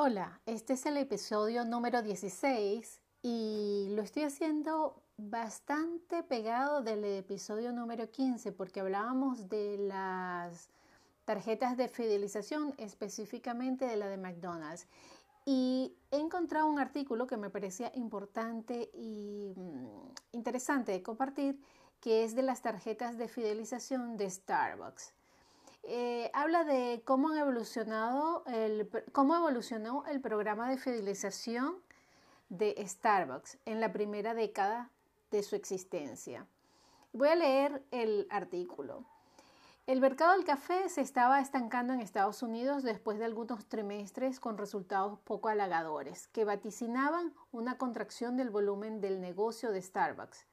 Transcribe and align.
Hola, 0.00 0.40
este 0.46 0.74
es 0.74 0.86
el 0.86 0.96
episodio 0.96 1.64
número 1.64 2.02
16 2.02 3.00
y 3.20 3.88
lo 3.96 4.02
estoy 4.02 4.22
haciendo 4.22 5.02
bastante 5.16 6.22
pegado 6.22 6.82
del 6.82 7.04
episodio 7.04 7.72
número 7.72 8.08
15 8.08 8.52
porque 8.52 8.78
hablábamos 8.78 9.48
de 9.48 9.76
las 9.76 10.68
tarjetas 11.24 11.76
de 11.76 11.88
fidelización, 11.88 12.74
específicamente 12.78 13.86
de 13.86 13.96
la 13.96 14.06
de 14.06 14.18
McDonald's. 14.18 14.86
Y 15.44 15.96
he 16.12 16.20
encontrado 16.20 16.68
un 16.68 16.78
artículo 16.78 17.26
que 17.26 17.36
me 17.36 17.50
parecía 17.50 17.90
importante 17.96 18.92
y 18.94 19.52
mm, 19.56 20.12
interesante 20.30 20.92
de 20.92 21.02
compartir, 21.02 21.60
que 22.00 22.22
es 22.22 22.36
de 22.36 22.42
las 22.42 22.62
tarjetas 22.62 23.18
de 23.18 23.26
fidelización 23.26 24.16
de 24.16 24.30
Starbucks. 24.30 25.17
Eh, 25.90 26.30
habla 26.34 26.64
de 26.64 27.00
cómo, 27.06 27.30
han 27.30 27.38
evolucionado 27.38 28.44
el, 28.44 28.90
cómo 29.12 29.34
evolucionó 29.34 30.04
el 30.04 30.20
programa 30.20 30.68
de 30.68 30.76
fidelización 30.76 31.76
de 32.50 32.74
Starbucks 32.86 33.56
en 33.64 33.80
la 33.80 33.90
primera 33.90 34.34
década 34.34 34.90
de 35.30 35.42
su 35.42 35.56
existencia. 35.56 36.46
Voy 37.14 37.28
a 37.28 37.36
leer 37.36 37.82
el 37.90 38.26
artículo. 38.28 39.06
El 39.86 40.02
mercado 40.02 40.32
del 40.32 40.44
café 40.44 40.90
se 40.90 41.00
estaba 41.00 41.40
estancando 41.40 41.94
en 41.94 42.00
Estados 42.00 42.42
Unidos 42.42 42.82
después 42.82 43.18
de 43.18 43.24
algunos 43.24 43.64
trimestres 43.64 44.40
con 44.40 44.58
resultados 44.58 45.18
poco 45.20 45.48
halagadores, 45.48 46.28
que 46.28 46.44
vaticinaban 46.44 47.32
una 47.50 47.78
contracción 47.78 48.36
del 48.36 48.50
volumen 48.50 49.00
del 49.00 49.22
negocio 49.22 49.72
de 49.72 49.80
Starbucks. 49.80 50.44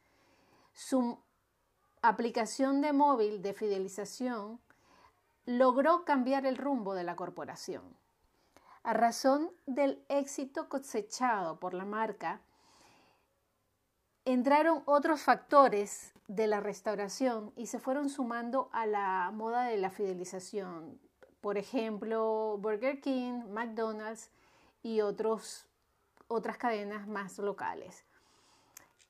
Su 0.72 1.20
aplicación 2.02 2.80
de 2.80 2.94
móvil 2.94 3.42
de 3.42 3.54
fidelización 3.54 4.62
logró 5.46 6.06
cambiar 6.06 6.46
el 6.46 6.58
rumbo 6.58 6.96
de 6.96 7.04
la 7.04 7.16
corporación. 7.16 7.84
A 8.84 8.94
razón 8.94 9.52
del 9.66 10.04
éxito 10.10 10.70
cosechado 10.70 11.60
por 11.60 11.74
la 11.74 11.86
marca, 11.86 12.42
entraron 14.26 14.84
otros 14.86 15.22
factores 15.22 16.14
de 16.28 16.48
la 16.48 16.60
restauración 16.60 17.54
y 17.56 17.68
se 17.68 17.80
fueron 17.80 18.10
sumando 18.10 18.70
a 18.74 18.86
la 18.86 19.32
moda 19.32 19.66
de 19.66 19.78
la 19.78 19.92
fidelización. 19.92 21.00
Por 21.42 21.58
ejemplo, 21.58 22.58
Burger 22.60 23.02
King, 23.02 23.44
McDonald's 23.50 24.32
y 24.82 25.02
otros, 25.02 25.68
otras 26.28 26.58
cadenas 26.58 27.08
más 27.08 27.38
locales. 27.38 28.04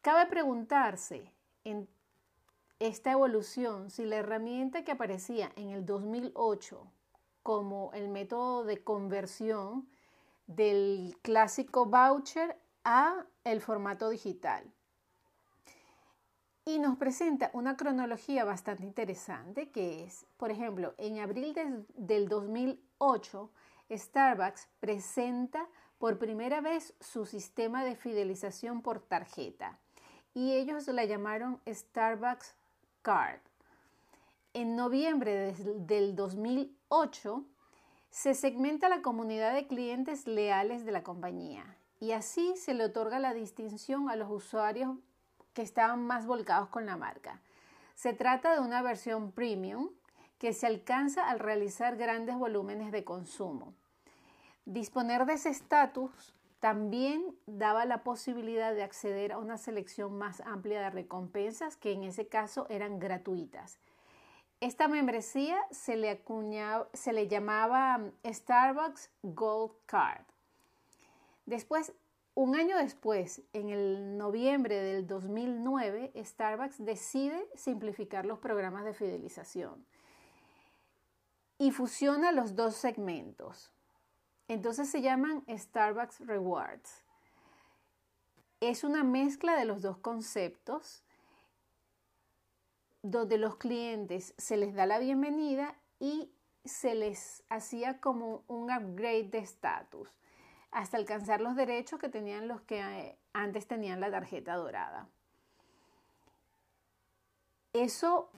Cabe 0.02 0.26
preguntarse 0.28 1.32
en 1.64 1.88
esta 2.80 3.12
evolución, 3.12 3.90
si 3.90 4.06
la 4.06 4.18
herramienta 4.18 4.84
que 4.84 4.92
aparecía 4.92 5.52
en 5.56 5.70
el 5.70 5.86
2008 5.86 6.92
como 7.44 7.92
el 7.94 8.10
método 8.10 8.64
de 8.64 8.84
conversión 8.84 9.88
del 10.48 11.18
clásico 11.22 11.86
voucher 11.86 12.58
a 12.84 13.26
el 13.44 13.62
formato 13.62 14.10
digital. 14.10 14.72
Y 16.66 16.80
nos 16.80 16.98
presenta 16.98 17.52
una 17.54 17.78
cronología 17.78 18.44
bastante 18.44 18.84
interesante 18.84 19.70
que 19.70 20.04
es, 20.04 20.26
por 20.38 20.50
ejemplo, 20.50 20.96
en 20.98 21.20
abril 21.20 21.54
del 21.96 22.28
2008, 22.28 23.52
Starbucks 23.92 24.68
presenta 24.80 25.68
por 26.00 26.18
primera 26.18 26.62
vez 26.62 26.96
su 27.00 27.26
sistema 27.26 27.84
de 27.84 27.96
fidelización 27.96 28.82
por 28.82 29.00
tarjeta 29.00 29.80
y 30.34 30.54
ellos 30.54 30.88
la 30.88 31.06
llamaron 31.06 31.62
Starbucks 31.68 32.56
En 34.54 34.76
noviembre 34.76 35.54
del 35.54 36.16
2008 36.16 37.46
se 38.10 38.34
segmenta 38.34 38.90
la 38.90 39.04
comunidad 39.04 39.54
de 39.54 39.68
clientes 39.68 40.26
leales 40.26 40.86
de 40.86 40.92
la 40.92 41.04
compañía 41.04 41.78
y 42.00 42.14
así 42.14 42.56
se 42.58 42.74
le 42.74 42.86
otorga 42.86 43.20
la 43.20 43.36
distinción 43.36 44.10
a 44.10 44.16
los 44.16 44.32
usuarios 44.32 44.98
que 45.54 45.62
estaban 45.62 46.04
más 46.08 46.26
volcados 46.26 46.70
con 46.70 46.88
la 46.88 46.98
marca. 46.98 47.42
Se 47.94 48.14
trata 48.14 48.56
de 48.56 48.60
una 48.60 48.82
versión 48.82 49.32
premium 49.32 49.90
que 50.40 50.54
se 50.54 50.66
alcanza 50.66 51.30
al 51.30 51.38
realizar 51.38 51.98
grandes 51.98 52.36
volúmenes 52.38 52.92
de 52.92 53.04
consumo. 53.04 53.76
Disponer 54.66 55.28
de 55.28 55.34
ese 55.34 55.50
estatus 55.50 56.34
también 56.66 57.38
daba 57.46 57.86
la 57.86 58.04
posibilidad 58.04 58.74
de 58.74 58.82
acceder 58.82 59.34
a 59.34 59.38
una 59.38 59.56
selección 59.56 60.18
más 60.18 60.42
amplia 60.42 60.82
de 60.82 60.90
recompensas 60.90 61.78
que 61.78 61.92
en 61.92 62.04
ese 62.04 62.28
caso 62.28 62.66
eran 62.72 62.98
gratuitas. 62.98 63.78
Esta 64.62 64.88
membresía 64.88 65.60
se 65.70 65.96
le, 65.96 66.24
se 66.94 67.14
le 67.14 67.28
llamaba 67.28 68.10
Starbucks 68.26 69.12
Gold 69.22 69.74
Card. 69.86 70.26
Después, 71.46 71.94
un 72.34 72.56
año 72.56 72.80
después, 72.80 73.44
en 73.54 73.70
el 73.70 74.18
noviembre 74.18 74.82
del 74.82 75.06
2009, 75.06 76.14
Starbucks 76.16 76.84
decide 76.84 77.48
simplificar 77.54 78.26
los 78.26 78.40
programas 78.40 78.86
de 78.86 78.96
fidelización 78.96 79.86
y 81.60 81.70
fusiona 81.70 82.32
los 82.32 82.56
dos 82.56 82.74
segmentos. 82.74 83.75
Entonces 84.48 84.90
se 84.90 85.02
llaman 85.02 85.44
Starbucks 85.50 86.20
Rewards. 86.22 87.04
Es 88.60 88.84
una 88.84 89.04
mezcla 89.04 89.56
de 89.58 89.66
los 89.66 89.82
dos 89.82 89.98
conceptos 89.98 91.04
donde 93.02 93.38
los 93.38 93.58
clientes 93.58 94.34
se 94.38 94.58
les 94.58 94.74
da 94.74 94.86
la 94.86 95.00
bienvenida 95.00 95.76
y 96.00 96.32
se 96.64 96.96
les 96.96 97.44
hacía 97.50 98.00
como 98.00 98.44
un 98.48 98.72
upgrade 98.72 99.30
de 99.30 99.38
estatus 99.40 100.10
hasta 100.72 100.98
alcanzar 100.98 101.40
los 101.40 101.56
derechos 101.56 102.00
que 102.00 102.10
tenían 102.10 102.48
los 102.48 102.62
que 102.62 102.82
eh, 102.82 103.18
antes 103.34 103.68
tenían 103.68 104.00
la 104.00 104.12
tarjeta 104.12 104.56
dorada. 104.56 105.08
Eso 107.72 108.30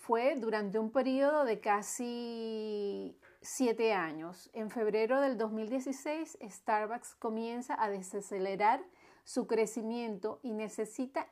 fue 0.00 0.36
durante 0.36 0.78
un 0.78 0.90
periodo 0.90 1.44
de 1.44 1.60
casi 1.60 3.18
siete 3.42 3.92
años. 3.92 4.50
En 4.52 4.70
febrero 4.70 5.20
del 5.20 5.38
2016, 5.38 6.38
Starbucks 6.42 7.14
comienza 7.14 7.80
a 7.82 7.88
desacelerar 7.88 8.82
su 9.24 9.46
crecimiento 9.46 10.40
y 10.42 10.52
necesita 10.52 11.28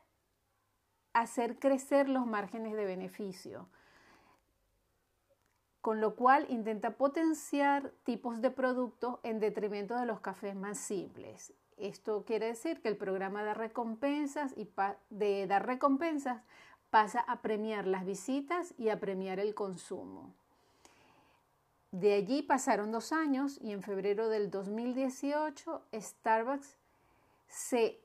hacer 1.12 1.58
crecer 1.58 2.08
los 2.08 2.26
márgenes 2.26 2.74
de 2.74 2.84
beneficio, 2.84 3.68
con 5.80 6.00
lo 6.00 6.14
cual 6.14 6.46
intenta 6.48 6.96
potenciar 6.96 7.92
tipos 8.04 8.40
de 8.40 8.50
productos 8.50 9.18
en 9.22 9.40
detrimento 9.40 9.96
de 9.96 10.06
los 10.06 10.20
cafés 10.20 10.54
más 10.54 10.78
simples. 10.78 11.52
Esto 11.76 12.24
quiere 12.24 12.46
decir 12.46 12.80
que 12.82 12.88
el 12.88 12.96
programa 12.96 13.42
de 13.44 13.54
recompensas 13.54 14.52
y 14.56 14.68
de 15.10 15.46
dar 15.46 15.66
recompensas 15.66 16.42
pasa 16.90 17.20
a 17.20 17.40
premiar 17.40 17.86
las 17.86 18.04
visitas 18.04 18.74
y 18.78 18.88
a 18.88 18.98
premiar 18.98 19.38
el 19.38 19.54
consumo. 19.54 20.34
De 21.90 22.12
allí 22.12 22.42
pasaron 22.42 22.92
dos 22.92 23.12
años 23.12 23.58
y 23.62 23.72
en 23.72 23.82
febrero 23.82 24.28
del 24.28 24.50
2018 24.50 25.86
Starbucks 25.94 26.76
se 27.48 27.98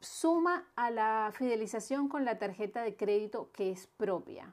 suma 0.00 0.66
a 0.74 0.90
la 0.90 1.30
fidelización 1.32 2.08
con 2.08 2.24
la 2.24 2.38
tarjeta 2.38 2.82
de 2.82 2.96
crédito 2.96 3.50
que 3.52 3.70
es 3.70 3.86
propia 3.86 4.52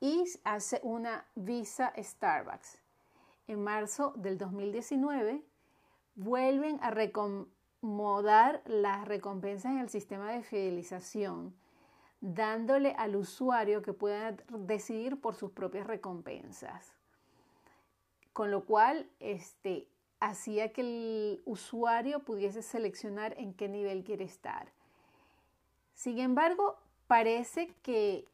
y 0.00 0.24
hace 0.44 0.80
una 0.82 1.26
Visa 1.34 1.92
Starbucks. 1.94 2.80
En 3.48 3.62
marzo 3.62 4.14
del 4.16 4.38
2019 4.38 5.42
vuelven 6.14 6.78
a 6.80 6.90
recomodar 6.90 8.62
las 8.64 9.06
recompensas 9.06 9.72
en 9.72 9.80
el 9.80 9.90
sistema 9.90 10.32
de 10.32 10.42
fidelización, 10.42 11.54
dándole 12.22 12.92
al 12.92 13.14
usuario 13.14 13.82
que 13.82 13.92
pueda 13.92 14.38
decidir 14.48 15.20
por 15.20 15.34
sus 15.34 15.50
propias 15.50 15.86
recompensas 15.86 16.97
con 18.38 18.52
lo 18.52 18.64
cual 18.64 19.10
este, 19.18 19.88
hacía 20.20 20.72
que 20.72 20.82
el 20.82 21.42
usuario 21.44 22.20
pudiese 22.20 22.62
seleccionar 22.62 23.34
en 23.36 23.52
qué 23.52 23.68
nivel 23.68 24.04
quiere 24.04 24.22
estar. 24.22 24.68
Sin 25.94 26.20
embargo, 26.20 26.76
parece 27.08 27.74
que 27.82 28.26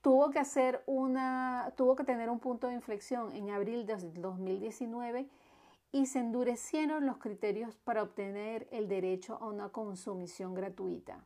tuvo 0.00 0.30
que 0.30 0.38
hacer 0.38 0.80
una, 0.86 1.72
tuvo 1.76 1.96
que 1.96 2.04
tener 2.04 2.30
un 2.30 2.38
punto 2.38 2.68
de 2.68 2.74
inflexión 2.74 3.32
en 3.32 3.50
abril 3.50 3.84
de 3.84 3.96
2019 3.96 5.26
y 5.90 6.06
se 6.06 6.20
endurecieron 6.20 7.04
los 7.04 7.16
criterios 7.16 7.74
para 7.78 8.04
obtener 8.04 8.68
el 8.70 8.86
derecho 8.86 9.38
a 9.40 9.48
una 9.48 9.70
consumición 9.70 10.54
gratuita. 10.54 11.24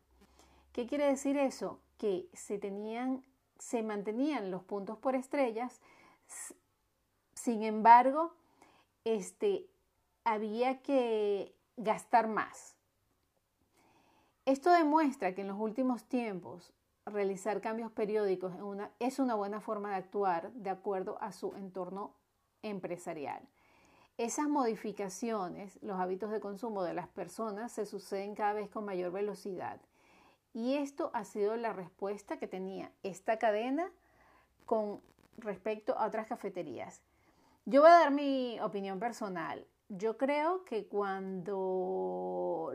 ¿Qué 0.72 0.86
quiere 0.86 1.04
decir 1.04 1.36
eso? 1.36 1.80
Que 1.98 2.30
se 2.32 2.56
tenían, 2.56 3.22
se 3.58 3.82
mantenían 3.82 4.50
los 4.50 4.62
puntos 4.62 4.96
por 4.96 5.14
estrellas 5.14 5.82
sin 7.46 7.62
embargo, 7.62 8.32
este, 9.04 9.68
había 10.24 10.82
que 10.82 11.54
gastar 11.76 12.26
más. 12.26 12.74
Esto 14.46 14.72
demuestra 14.72 15.32
que 15.32 15.42
en 15.42 15.46
los 15.46 15.60
últimos 15.60 16.02
tiempos 16.02 16.72
realizar 17.04 17.60
cambios 17.60 17.92
periódicos 17.92 18.52
es 18.98 19.20
una 19.20 19.36
buena 19.36 19.60
forma 19.60 19.90
de 19.90 19.94
actuar 19.94 20.50
de 20.54 20.70
acuerdo 20.70 21.22
a 21.22 21.30
su 21.30 21.54
entorno 21.54 22.16
empresarial. 22.62 23.40
esas 24.18 24.48
modificaciones, 24.48 25.78
los 25.82 26.00
hábitos 26.00 26.32
de 26.32 26.40
consumo 26.40 26.82
de 26.82 26.94
las 26.94 27.06
personas 27.06 27.70
se 27.70 27.86
suceden 27.86 28.34
cada 28.34 28.54
vez 28.54 28.68
con 28.68 28.84
mayor 28.84 29.12
velocidad. 29.12 29.80
Y 30.52 30.74
esto 30.74 31.12
ha 31.14 31.24
sido 31.24 31.54
la 31.56 31.72
respuesta 31.72 32.40
que 32.40 32.48
tenía 32.48 32.90
esta 33.04 33.38
cadena 33.38 33.88
con 34.64 35.00
respecto 35.38 35.96
a 35.96 36.06
otras 36.06 36.26
cafeterías. 36.26 37.02
Yo 37.68 37.80
voy 37.80 37.90
a 37.90 37.94
dar 37.94 38.12
mi 38.12 38.60
opinión 38.60 39.00
personal. 39.00 39.66
Yo 39.88 40.16
creo 40.16 40.64
que 40.64 40.86
cuando 40.86 42.72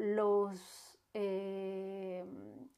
eh, 1.14 2.26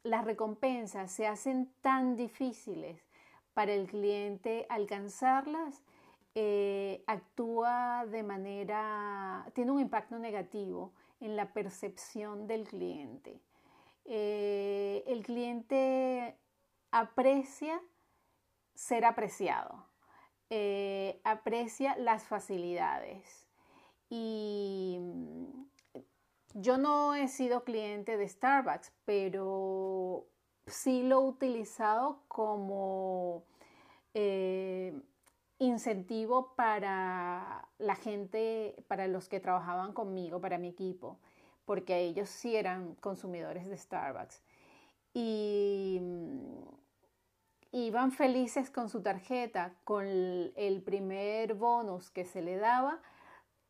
las 0.03 0.23
recompensas 0.23 1.11
se 1.11 1.25
hacen 1.25 1.73
tan 1.81 2.15
difíciles 2.15 3.03
para 3.55 3.73
el 3.73 3.87
cliente 3.87 4.67
alcanzarlas, 4.69 5.83
eh, 6.35 7.03
actúa 7.07 8.05
de 8.05 8.21
manera, 8.21 9.49
tiene 9.55 9.71
un 9.71 9.79
impacto 9.79 10.19
negativo 10.19 10.93
en 11.19 11.35
la 11.35 11.51
percepción 11.51 12.45
del 12.45 12.67
cliente. 12.67 13.41
Eh, 14.05 15.03
el 15.07 15.23
cliente 15.23 16.37
aprecia 16.91 17.81
ser 18.75 19.03
apreciado, 19.03 19.87
eh, 20.55 21.19
aprecia 21.23 21.95
las 21.97 22.25
facilidades. 22.25 23.47
Y 24.07 24.99
mm, 25.01 25.65
yo 26.53 26.77
no 26.77 27.15
he 27.15 27.27
sido 27.27 27.63
cliente 27.63 28.17
de 28.17 28.29
Starbucks, 28.29 28.93
pero 29.03 30.27
sí 30.67 31.01
lo 31.01 31.21
he 31.21 31.27
utilizado 31.27 32.21
como 32.27 33.45
incentivo 35.57 36.53
para 36.55 37.67
la 37.79 37.95
gente, 37.95 38.75
para 38.87 39.07
los 39.07 39.29
que 39.29 39.39
trabajaban 39.39 39.91
conmigo, 39.91 40.39
para 40.39 40.59
mi 40.59 40.67
equipo, 40.67 41.17
porque 41.65 41.97
ellos 42.01 42.29
sí 42.29 42.55
eran 42.55 42.93
consumidores 42.97 43.67
de 43.67 43.75
Starbucks. 43.75 44.43
Y 45.15 45.99
iban 47.73 48.11
felices 48.11 48.69
con 48.69 48.87
su 48.87 49.01
tarjeta, 49.01 49.75
con 49.83 50.05
el 50.05 50.81
primer 50.85 51.55
bonus 51.55 52.11
que 52.11 52.23
se 52.23 52.43
le 52.43 52.55
daba, 52.57 53.01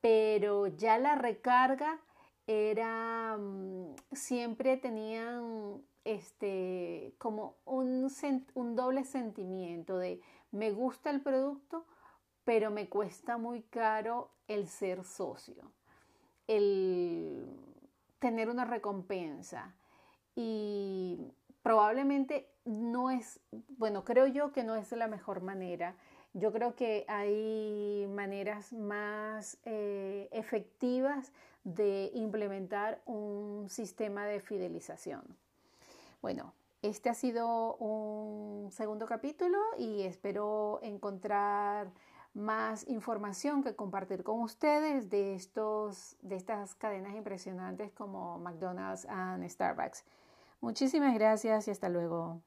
pero 0.02 0.68
ya 0.68 1.00
la 1.00 1.16
recarga 1.16 2.00
era, 2.46 3.38
mm, 3.38 3.96
siempre 4.12 4.76
tenían 4.76 5.82
este, 6.04 7.16
como 7.18 7.56
un, 7.64 8.12
un 8.56 8.76
doble 8.76 9.06
sentimiento 9.06 9.98
de 9.98 10.22
me 10.52 10.72
gusta 10.72 11.10
el 11.10 11.22
producto, 11.22 11.86
pero 12.44 12.72
me 12.72 12.90
cuesta 12.90 13.38
muy 13.38 13.62
caro 13.64 14.32
el 14.50 14.68
ser 14.68 15.06
socio, 15.06 15.72
el 16.48 17.48
tener 18.20 18.50
una 18.50 18.66
recompensa. 18.66 19.74
Y 20.36 21.32
probablemente 21.64 22.48
no 22.66 23.10
es, 23.10 23.40
bueno, 23.78 24.04
creo 24.04 24.28
yo 24.28 24.52
que 24.52 24.64
no 24.64 24.76
es 24.76 24.92
la 24.92 25.08
mejor 25.08 25.42
manera. 25.42 25.96
Yo 26.34 26.52
creo 26.52 26.76
que 26.76 27.06
hay 27.08 28.06
maneras 28.10 28.74
más 28.74 29.58
eh, 29.66 30.28
efectivas 30.32 31.32
de 31.64 32.12
implementar 32.14 33.02
un 33.06 33.68
sistema 33.70 34.26
de 34.26 34.42
fidelización. 34.42 35.24
Bueno, 36.22 36.54
este 36.82 37.10
ha 37.10 37.14
sido 37.14 37.76
un 37.76 38.70
segundo 38.72 39.06
capítulo 39.06 39.58
y 39.78 40.02
espero 40.02 40.80
encontrar 40.82 41.92
más 42.34 42.88
información 42.88 43.64
que 43.64 43.76
compartir 43.76 44.24
con 44.24 44.42
ustedes 44.42 45.10
de, 45.10 45.36
estos, 45.36 46.18
de 46.22 46.36
estas 46.36 46.76
cadenas 46.76 47.16
impresionantes 47.16 47.92
como 47.92 48.40
McDonald's 48.40 49.08
y 49.44 49.50
Starbucks. 49.50 50.04
Muchísimas 50.64 51.14
gracias 51.14 51.68
y 51.68 51.72
hasta 51.72 51.90
luego. 51.90 52.42